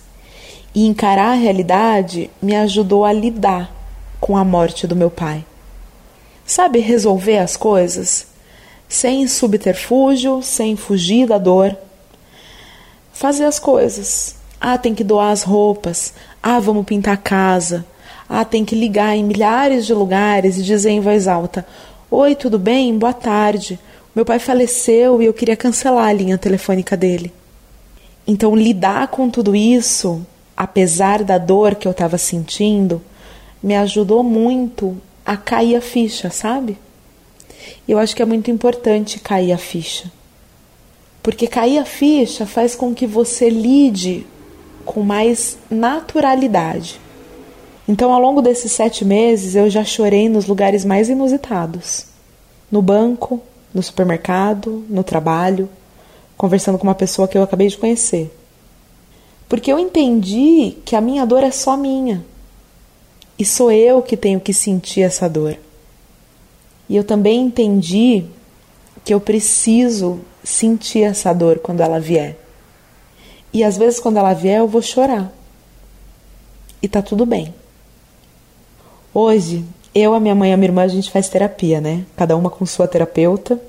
E 0.73 0.87
encarar 0.87 1.33
a 1.33 1.35
realidade 1.35 2.31
me 2.41 2.55
ajudou 2.55 3.05
a 3.05 3.13
lidar 3.13 3.75
com 4.21 4.37
a 4.37 4.45
morte 4.45 4.87
do 4.87 4.95
meu 4.95 5.11
pai. 5.11 5.45
Sabe 6.47 6.79
resolver 6.79 7.39
as 7.39 7.57
coisas? 7.57 8.33
Sem 8.89 9.27
subterfúgio, 9.27 10.43
sem 10.43 10.77
fugir 10.77 11.27
da 11.27 11.39
dor. 11.39 11.77
Fazer 13.13 13.45
as 13.45 13.59
coisas. 13.59 14.37
Ah, 14.61 14.79
tem 14.79 14.95
que 14.95 15.05
doar 15.05 15.31
as 15.31 15.43
roupas. 15.43 16.15
Ah, 16.43 16.59
vamos 16.59 16.85
pintar 16.85 17.15
a 17.15 17.19
casa. 17.19 17.85
Ah, 18.29 18.45
tem 18.45 18.65
que 18.65 18.75
ligar 18.75 19.17
em 19.17 19.25
milhares 19.25 19.87
de 19.87 19.93
lugares 19.95 20.59
e 20.59 20.63
dizer 20.63 20.91
em 20.91 21.01
voz 21.01 21.29
alta: 21.29 21.67
Oi, 22.11 22.35
tudo 22.35 22.59
bem? 22.59 22.97
Boa 22.97 23.13
tarde. 23.13 23.79
Meu 24.15 24.25
pai 24.25 24.39
faleceu 24.39 25.21
e 25.21 25.27
eu 25.27 25.35
queria 25.35 25.57
cancelar 25.57 26.09
a 26.09 26.13
linha 26.13 26.39
telefônica 26.39 26.97
dele. 26.97 27.33
Então, 28.27 28.57
lidar 28.57 29.09
com 29.09 29.29
tudo 29.29 29.55
isso, 29.55 30.25
apesar 30.57 31.23
da 31.23 31.37
dor 31.37 31.75
que 31.75 31.87
eu 31.87 31.93
estava 31.93 32.17
sentindo, 32.17 33.03
me 33.63 33.75
ajudou 33.77 34.23
muito 34.23 34.97
a 35.27 35.37
cair 35.37 35.77
a 35.77 35.81
ficha, 35.81 36.31
sabe? 36.31 36.79
E 37.87 37.93
eu 37.93 37.99
acho 37.99 38.15
que 38.15 38.23
é 38.23 38.27
muito 38.27 38.51
importante 38.51 39.21
cair 39.21 39.53
a 39.53 39.59
ficha. 39.59 40.11
Porque 41.23 41.47
cair 41.47 41.79
a 41.79 41.85
ficha 41.85 42.45
faz 42.45 42.75
com 42.75 42.95
que 42.95 43.07
você 43.07 43.49
lide 43.49 44.27
com 44.85 45.03
mais 45.03 45.57
naturalidade. 45.71 47.01
Então, 47.89 48.13
ao 48.13 48.21
longo 48.21 48.41
desses 48.41 48.73
sete 48.73 49.05
meses, 49.05 49.55
eu 49.55 49.69
já 49.69 49.85
chorei 49.85 50.29
nos 50.29 50.47
lugares 50.47 50.85
mais 50.85 51.09
inusitados: 51.09 52.07
no 52.71 52.81
banco, 52.81 53.41
no 53.73 53.83
supermercado, 53.83 54.85
no 54.89 55.03
trabalho, 55.03 55.69
conversando 56.37 56.79
com 56.79 56.87
uma 56.87 56.95
pessoa 56.95 57.29
que 57.29 57.37
eu 57.37 57.43
acabei 57.43 57.69
de 57.69 57.77
conhecer. 57.77 58.35
Porque 59.49 59.71
eu 59.73 59.79
entendi 59.79 60.77
que 60.85 60.97
a 60.97 61.01
minha 61.01 61.27
dor 61.27 61.43
é 61.43 61.51
só 61.51 61.77
minha. 61.77 62.25
E 63.39 63.45
sou 63.45 63.71
eu 63.71 64.01
que 64.01 64.17
tenho 64.17 64.41
que 64.41 64.55
sentir 64.55 65.03
essa 65.03 65.29
dor. 65.29 65.57
E 66.89 66.97
eu 66.97 67.05
também 67.05 67.41
entendi 67.41 68.25
que 69.05 69.13
eu 69.13 69.21
preciso 69.21 70.21
sentir 70.43 71.03
essa 71.03 71.33
dor 71.33 71.59
quando 71.59 71.81
ela 71.81 71.99
vier. 71.99 72.37
E 73.53 73.63
às 73.63 73.77
vezes 73.77 74.01
quando 74.01 74.17
ela 74.17 74.35
vier 74.35 74.59
eu 74.59 74.69
vou 74.69 74.83
chorar. 74.83 75.33
E 76.83 76.89
tá 76.89 77.01
tudo 77.01 77.25
bem. 77.25 77.55
Hoje, 79.13 79.65
eu, 79.95 80.13
a 80.13 80.21
minha 80.21 80.35
mãe 80.35 80.51
e 80.51 80.53
a 80.53 80.57
minha 80.57 80.69
irmã, 80.69 80.83
a 80.83 80.89
gente 80.89 81.11
faz 81.11 81.29
terapia, 81.29 81.81
né? 81.81 82.05
Cada 82.17 82.37
uma 82.37 82.51
com 82.51 82.67
sua 82.67 82.89
terapeuta. 82.89 83.61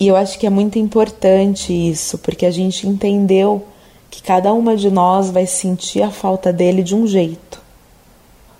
E 0.00 0.08
eu 0.08 0.16
acho 0.16 0.38
que 0.38 0.46
é 0.46 0.50
muito 0.50 0.78
importante 0.78 1.72
isso, 1.72 2.18
porque 2.18 2.46
a 2.46 2.50
gente 2.50 2.88
entendeu 2.88 3.66
que 4.10 4.22
cada 4.22 4.52
uma 4.52 4.76
de 4.76 4.90
nós 4.90 5.30
vai 5.30 5.46
sentir 5.46 6.02
a 6.02 6.10
falta 6.10 6.52
dele 6.52 6.82
de 6.82 6.94
um 6.94 7.06
jeito. 7.06 7.60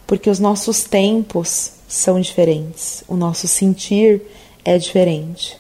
Porque 0.06 0.28
os 0.28 0.38
nossos 0.38 0.84
tempos 0.84 1.72
são 1.94 2.20
diferentes, 2.20 3.04
o 3.06 3.14
nosso 3.14 3.46
sentir 3.46 4.20
é 4.64 4.76
diferente. 4.76 5.56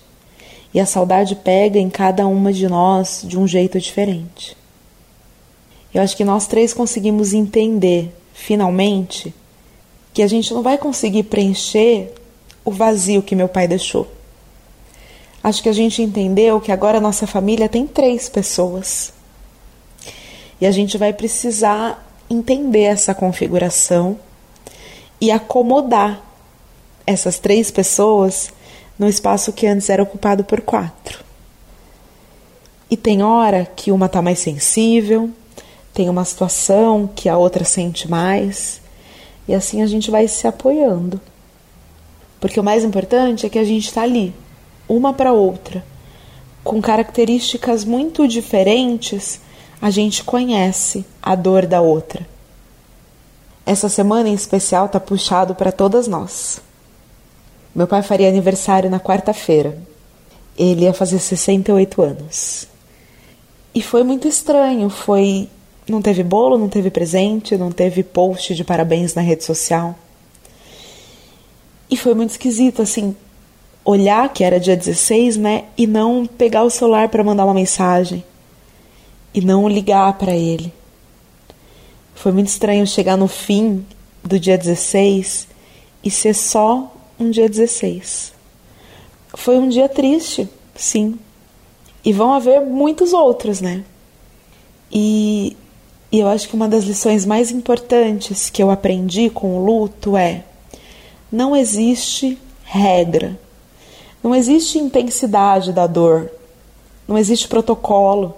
E 0.72 0.80
a 0.80 0.86
saudade 0.86 1.36
pega 1.36 1.78
em 1.78 1.88
cada 1.88 2.26
uma 2.26 2.52
de 2.52 2.68
nós 2.68 3.22
de 3.24 3.38
um 3.38 3.46
jeito 3.46 3.78
diferente. 3.78 4.56
Eu 5.94 6.02
acho 6.02 6.16
que 6.16 6.24
nós 6.24 6.48
três 6.48 6.74
conseguimos 6.74 7.32
entender, 7.32 8.12
finalmente, 8.32 9.32
que 10.12 10.22
a 10.22 10.26
gente 10.26 10.52
não 10.52 10.60
vai 10.60 10.76
conseguir 10.76 11.22
preencher 11.22 12.12
o 12.64 12.72
vazio 12.72 13.22
que 13.22 13.36
meu 13.36 13.48
pai 13.48 13.68
deixou. 13.68 14.08
Acho 15.42 15.62
que 15.62 15.68
a 15.68 15.72
gente 15.72 16.02
entendeu 16.02 16.60
que 16.60 16.72
agora 16.72 16.98
a 16.98 17.00
nossa 17.00 17.28
família 17.28 17.68
tem 17.68 17.86
três 17.86 18.28
pessoas. 18.28 19.12
E 20.60 20.66
a 20.66 20.72
gente 20.72 20.98
vai 20.98 21.12
precisar 21.12 22.04
entender 22.28 22.82
essa 22.82 23.14
configuração 23.14 24.18
e 25.24 25.30
acomodar 25.30 26.22
essas 27.06 27.38
três 27.38 27.70
pessoas 27.70 28.52
no 28.98 29.08
espaço 29.08 29.54
que 29.54 29.66
antes 29.66 29.88
era 29.88 30.02
ocupado 30.02 30.44
por 30.44 30.60
quatro. 30.60 31.24
E 32.90 32.96
tem 32.96 33.22
hora 33.22 33.64
que 33.74 33.90
uma 33.90 34.04
está 34.04 34.20
mais 34.20 34.38
sensível, 34.38 35.30
tem 35.94 36.10
uma 36.10 36.26
situação 36.26 37.08
que 37.16 37.26
a 37.26 37.38
outra 37.38 37.64
sente 37.64 38.06
mais, 38.06 38.82
e 39.48 39.54
assim 39.54 39.80
a 39.80 39.86
gente 39.86 40.10
vai 40.10 40.28
se 40.28 40.46
apoiando. 40.46 41.18
Porque 42.38 42.60
o 42.60 42.64
mais 42.64 42.84
importante 42.84 43.46
é 43.46 43.48
que 43.48 43.58
a 43.58 43.64
gente 43.64 43.86
está 43.86 44.02
ali, 44.02 44.34
uma 44.86 45.14
para 45.14 45.32
outra, 45.32 45.82
com 46.62 46.82
características 46.82 47.82
muito 47.82 48.28
diferentes, 48.28 49.40
a 49.80 49.88
gente 49.88 50.22
conhece 50.22 51.02
a 51.22 51.34
dor 51.34 51.64
da 51.64 51.80
outra. 51.80 52.33
Essa 53.66 53.88
semana 53.88 54.28
em 54.28 54.34
especial 54.34 54.88
tá 54.88 55.00
puxado 55.00 55.54
para 55.54 55.72
todas 55.72 56.06
nós. 56.06 56.60
Meu 57.74 57.86
pai 57.86 58.02
faria 58.02 58.28
aniversário 58.28 58.90
na 58.90 59.00
quarta-feira. 59.00 59.78
Ele 60.56 60.84
ia 60.84 60.92
fazer 60.92 61.18
68 61.18 62.02
anos. 62.02 62.68
E 63.74 63.82
foi 63.82 64.04
muito 64.04 64.28
estranho, 64.28 64.88
foi 64.88 65.48
não 65.88 66.00
teve 66.00 66.22
bolo, 66.22 66.56
não 66.56 66.68
teve 66.68 66.90
presente, 66.90 67.56
não 67.56 67.70
teve 67.70 68.02
post 68.02 68.54
de 68.54 68.64
parabéns 68.64 69.14
na 69.14 69.22
rede 69.22 69.44
social. 69.44 69.94
E 71.90 71.96
foi 71.96 72.14
muito 72.14 72.30
esquisito, 72.30 72.80
assim, 72.80 73.14
olhar 73.84 74.32
que 74.32 74.42
era 74.42 74.58
dia 74.58 74.76
16, 74.76 75.36
né, 75.36 75.64
e 75.76 75.86
não 75.86 76.26
pegar 76.26 76.62
o 76.62 76.70
celular 76.70 77.08
para 77.08 77.22
mandar 77.22 77.44
uma 77.44 77.54
mensagem 77.54 78.24
e 79.34 79.40
não 79.40 79.68
ligar 79.68 80.16
para 80.16 80.34
ele. 80.34 80.72
Foi 82.24 82.32
muito 82.32 82.48
estranho 82.48 82.86
chegar 82.86 83.18
no 83.18 83.28
fim 83.28 83.84
do 84.22 84.40
dia 84.40 84.56
16 84.56 85.46
e 86.02 86.10
ser 86.10 86.32
só 86.32 86.90
um 87.20 87.28
dia 87.28 87.50
16. 87.50 88.32
Foi 89.34 89.58
um 89.58 89.68
dia 89.68 89.90
triste, 89.90 90.48
sim. 90.74 91.18
E 92.02 92.14
vão 92.14 92.32
haver 92.32 92.62
muitos 92.62 93.12
outros, 93.12 93.60
né? 93.60 93.84
E 94.90 95.54
e 96.10 96.18
eu 96.18 96.26
acho 96.26 96.48
que 96.48 96.54
uma 96.54 96.66
das 96.66 96.84
lições 96.84 97.26
mais 97.26 97.50
importantes 97.50 98.48
que 98.48 98.62
eu 98.62 98.70
aprendi 98.70 99.28
com 99.28 99.58
o 99.58 99.62
luto 99.62 100.16
é: 100.16 100.44
não 101.30 101.54
existe 101.54 102.38
regra, 102.64 103.38
não 104.22 104.34
existe 104.34 104.78
intensidade 104.78 105.74
da 105.74 105.86
dor, 105.86 106.30
não 107.06 107.18
existe 107.18 107.46
protocolo, 107.46 108.34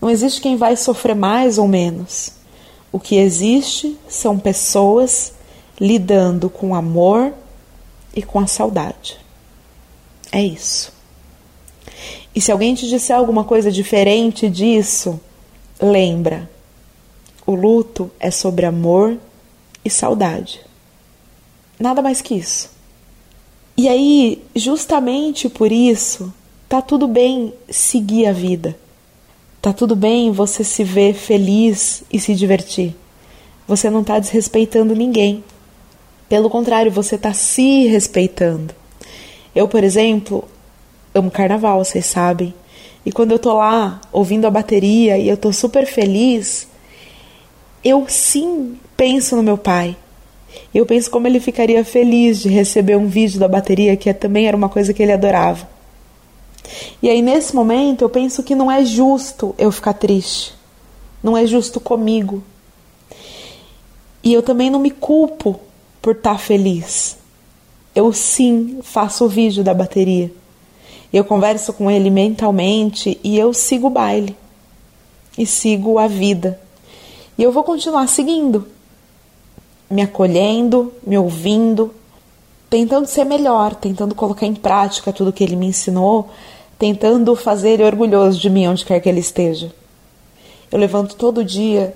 não 0.00 0.08
existe 0.08 0.40
quem 0.40 0.56
vai 0.56 0.78
sofrer 0.78 1.14
mais 1.14 1.58
ou 1.58 1.68
menos. 1.68 2.37
O 2.90 2.98
que 2.98 3.16
existe 3.16 3.96
são 4.08 4.38
pessoas 4.38 5.32
lidando 5.80 6.48
com 6.48 6.74
amor 6.74 7.32
e 8.14 8.22
com 8.22 8.38
a 8.38 8.46
saudade. 8.46 9.18
É 10.32 10.42
isso. 10.42 10.92
E 12.34 12.40
se 12.40 12.52
alguém 12.52 12.74
te 12.74 12.88
disser 12.88 13.16
alguma 13.16 13.44
coisa 13.44 13.70
diferente 13.70 14.48
disso, 14.48 15.20
lembra 15.80 16.48
o 17.48 17.54
luto 17.54 18.10
é 18.20 18.30
sobre 18.30 18.66
amor 18.66 19.16
e 19.82 19.88
saudade. 19.88 20.60
Nada 21.80 22.02
mais 22.02 22.20
que 22.20 22.34
isso. 22.34 22.70
E 23.74 23.88
aí, 23.88 24.44
justamente 24.54 25.48
por 25.48 25.72
isso, 25.72 26.30
tá 26.68 26.82
tudo 26.82 27.08
bem 27.08 27.54
seguir 27.70 28.26
a 28.26 28.32
vida. 28.32 28.76
Tá 29.68 29.74
tudo 29.74 29.94
bem 29.94 30.32
você 30.32 30.64
se 30.64 30.82
ver 30.82 31.12
feliz 31.12 32.02
e 32.10 32.18
se 32.18 32.34
divertir. 32.34 32.96
Você 33.66 33.90
não 33.90 34.02
tá 34.02 34.18
desrespeitando 34.18 34.96
ninguém. 34.96 35.44
Pelo 36.26 36.48
contrário, 36.48 36.90
você 36.90 37.18
tá 37.18 37.34
se 37.34 37.86
respeitando. 37.86 38.74
Eu, 39.54 39.68
por 39.68 39.84
exemplo, 39.84 40.48
amo 41.14 41.30
carnaval, 41.30 41.84
vocês 41.84 42.06
sabem. 42.06 42.54
E 43.04 43.12
quando 43.12 43.32
eu 43.32 43.38
tô 43.38 43.52
lá 43.52 44.00
ouvindo 44.10 44.46
a 44.46 44.50
bateria 44.50 45.18
e 45.18 45.28
eu 45.28 45.36
tô 45.36 45.52
super 45.52 45.84
feliz, 45.84 46.66
eu 47.84 48.06
sim 48.08 48.74
penso 48.96 49.36
no 49.36 49.42
meu 49.42 49.58
pai. 49.58 49.94
Eu 50.74 50.86
penso 50.86 51.10
como 51.10 51.26
ele 51.26 51.40
ficaria 51.40 51.84
feliz 51.84 52.40
de 52.40 52.48
receber 52.48 52.96
um 52.96 53.06
vídeo 53.06 53.38
da 53.38 53.46
bateria, 53.46 53.94
que 53.98 54.14
também 54.14 54.48
era 54.48 54.56
uma 54.56 54.70
coisa 54.70 54.94
que 54.94 55.02
ele 55.02 55.12
adorava. 55.12 55.68
E 57.02 57.08
aí, 57.08 57.22
nesse 57.22 57.54
momento, 57.54 58.02
eu 58.02 58.10
penso 58.10 58.42
que 58.42 58.54
não 58.54 58.70
é 58.70 58.84
justo 58.84 59.54
eu 59.58 59.70
ficar 59.70 59.94
triste. 59.94 60.54
Não 61.22 61.36
é 61.36 61.46
justo 61.46 61.80
comigo. 61.80 62.42
E 64.22 64.32
eu 64.32 64.42
também 64.42 64.70
não 64.70 64.78
me 64.78 64.90
culpo 64.90 65.58
por 66.02 66.16
estar 66.16 66.32
tá 66.32 66.38
feliz. 66.38 67.16
Eu 67.94 68.12
sim 68.12 68.78
faço 68.82 69.24
o 69.24 69.28
vídeo 69.28 69.64
da 69.64 69.74
bateria. 69.74 70.32
Eu 71.12 71.24
converso 71.24 71.72
com 71.72 71.90
ele 71.90 72.10
mentalmente 72.10 73.18
e 73.24 73.38
eu 73.38 73.54
sigo 73.54 73.86
o 73.86 73.90
baile. 73.90 74.36
E 75.36 75.46
sigo 75.46 75.98
a 75.98 76.06
vida. 76.06 76.60
E 77.38 77.42
eu 77.42 77.52
vou 77.52 77.62
continuar 77.62 78.06
seguindo, 78.08 78.66
me 79.88 80.02
acolhendo, 80.02 80.92
me 81.06 81.16
ouvindo, 81.16 81.94
tentando 82.70 83.06
ser 83.06 83.24
melhor, 83.24 83.74
tentando 83.74 84.14
colocar 84.14 84.46
em 84.46 84.54
prática 84.54 85.12
tudo 85.12 85.32
que 85.32 85.42
ele 85.42 85.56
me 85.56 85.66
ensinou, 85.66 86.28
tentando 86.78 87.34
fazer 87.34 87.70
ele 87.70 87.84
orgulhoso 87.84 88.38
de 88.38 88.50
mim 88.50 88.68
onde 88.68 88.84
quer 88.84 89.00
que 89.00 89.08
ele 89.08 89.20
esteja. 89.20 89.72
Eu 90.70 90.78
levanto 90.78 91.16
todo 91.16 91.44
dia 91.44 91.94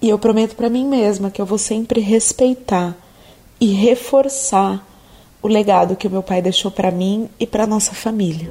e 0.00 0.08
eu 0.08 0.18
prometo 0.18 0.54
para 0.54 0.68
mim 0.68 0.86
mesma 0.86 1.30
que 1.30 1.40
eu 1.40 1.46
vou 1.46 1.58
sempre 1.58 2.00
respeitar 2.00 2.96
e 3.60 3.66
reforçar 3.68 4.86
o 5.42 5.48
legado 5.48 5.96
que 5.96 6.06
o 6.06 6.10
meu 6.10 6.22
pai 6.22 6.42
deixou 6.42 6.70
para 6.70 6.90
mim 6.90 7.28
e 7.40 7.46
para 7.46 7.66
nossa 7.66 7.92
família. 7.94 8.48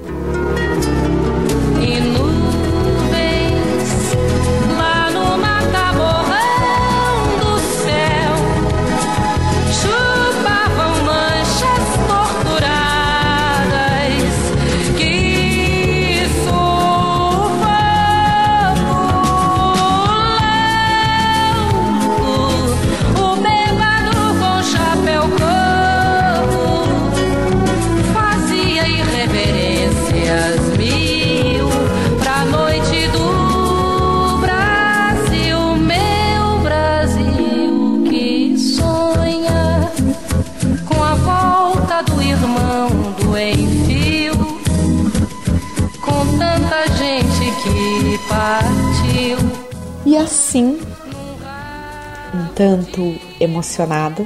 Tanto 52.57 53.15
emocionada, 53.39 54.25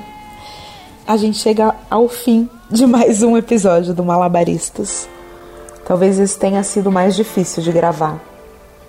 a 1.05 1.17
gente 1.17 1.37
chega 1.37 1.75
ao 1.89 2.07
fim 2.07 2.49
de 2.69 2.85
mais 2.85 3.21
um 3.21 3.35
episódio 3.35 3.93
do 3.93 4.05
Malabaristas. 4.05 5.09
Talvez 5.85 6.17
esse 6.17 6.39
tenha 6.39 6.63
sido 6.63 6.89
mais 6.89 7.13
difícil 7.13 7.61
de 7.61 7.73
gravar. 7.73 8.23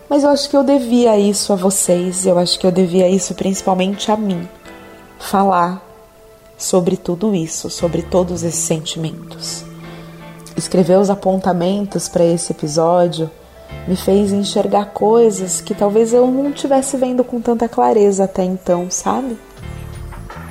Mas 0.08 0.22
eu 0.22 0.30
acho 0.30 0.48
que 0.48 0.56
eu 0.56 0.62
devia 0.62 1.18
isso 1.18 1.52
a 1.52 1.56
vocês, 1.56 2.24
eu 2.24 2.38
acho 2.38 2.56
que 2.56 2.64
eu 2.64 2.70
devia 2.70 3.08
isso 3.08 3.34
principalmente 3.34 4.12
a 4.12 4.16
mim. 4.16 4.48
Falar 5.18 5.84
sobre 6.56 6.96
tudo 6.96 7.34
isso, 7.34 7.68
sobre 7.68 8.02
todos 8.02 8.44
esses 8.44 8.62
sentimentos. 8.62 9.64
Escrever 10.56 11.00
os 11.00 11.10
apontamentos 11.10 12.08
para 12.08 12.24
esse 12.24 12.52
episódio 12.52 13.28
me 13.86 13.96
fez 13.96 14.32
enxergar 14.32 14.86
coisas 14.86 15.60
que 15.60 15.74
talvez 15.74 16.12
eu 16.12 16.26
não 16.26 16.52
tivesse 16.52 16.96
vendo 16.96 17.24
com 17.24 17.40
tanta 17.40 17.68
clareza 17.68 18.24
até 18.24 18.44
então, 18.44 18.90
sabe? 18.90 19.36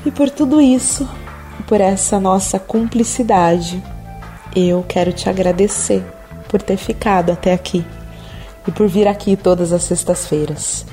E 0.06 0.12
por 0.12 0.30
tudo 0.30 0.60
isso, 0.60 1.08
por 1.68 1.80
essa 1.80 2.20
nossa 2.20 2.60
cumplicidade, 2.60 3.82
eu 4.56 4.84
quero 4.88 5.14
te 5.14 5.30
agradecer 5.30 6.04
por 6.50 6.62
ter 6.62 6.78
ficado 6.78 7.32
até 7.32 7.54
aqui 7.54 7.86
e 8.68 8.72
por 8.72 8.88
vir 8.88 9.08
aqui 9.08 9.36
todas 9.36 9.72
as 9.72 9.84
sextas-feiras. 9.84 10.86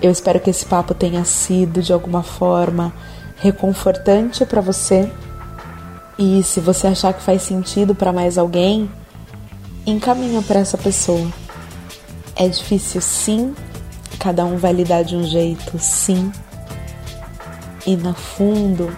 Eu 0.00 0.10
espero 0.10 0.40
que 0.40 0.50
esse 0.50 0.64
papo 0.64 0.94
tenha 0.94 1.24
sido 1.24 1.82
de 1.82 1.92
alguma 1.92 2.22
forma 2.22 2.92
reconfortante 3.36 4.44
para 4.44 4.60
você. 4.60 5.10
E 6.18 6.42
se 6.42 6.60
você 6.60 6.88
achar 6.88 7.12
que 7.12 7.22
faz 7.22 7.42
sentido 7.42 7.94
para 7.94 8.12
mais 8.12 8.38
alguém, 8.38 8.90
encaminha 9.90 10.42
para 10.42 10.60
essa 10.60 10.76
pessoa. 10.76 11.26
É 12.36 12.48
difícil, 12.48 13.00
sim, 13.00 13.54
cada 14.18 14.44
um 14.44 14.56
vai 14.56 14.72
lidar 14.72 15.02
de 15.02 15.16
um 15.16 15.24
jeito, 15.24 15.78
sim. 15.78 16.32
E 17.86 17.96
no 17.96 18.14
fundo 18.14 18.94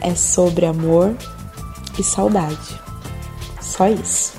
é 0.00 0.14
sobre 0.14 0.66
amor 0.66 1.14
e 1.98 2.02
saudade. 2.02 2.80
Só 3.60 3.88
isso. 3.88 4.32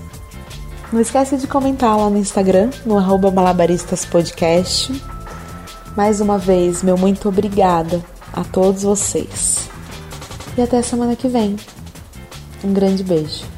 Não 0.92 1.00
esquece 1.00 1.38
de 1.38 1.48
comentar 1.48 1.98
lá 1.98 2.10
no 2.10 2.18
Instagram, 2.18 2.70
no 2.86 3.00
malabaristaspodcast. 3.32 5.02
Mais 5.96 6.22
uma 6.22 6.38
vez, 6.38 6.84
meu 6.84 6.98
muito 6.98 7.30
obrigada 7.30 8.04
a 8.32 8.44
todos 8.44 8.84
vocês. 8.84 9.70
E 10.58 10.62
até 10.62 10.82
semana 10.82 11.16
que 11.16 11.28
vem. 11.28 11.56
Um 12.64 12.74
grande 12.74 13.04
beijo. 13.04 13.53